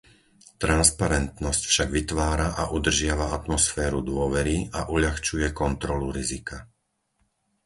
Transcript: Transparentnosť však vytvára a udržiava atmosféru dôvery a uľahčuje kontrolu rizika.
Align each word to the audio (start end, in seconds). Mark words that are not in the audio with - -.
Transparentnosť 0.63 1.63
však 1.71 1.89
vytvára 1.97 2.47
a 2.61 2.73
udržiava 2.77 3.27
atmosféru 3.39 3.99
dôvery 4.11 4.57
a 4.77 4.81
uľahčuje 4.95 5.47
kontrolu 5.61 6.07
rizika. 6.17 6.57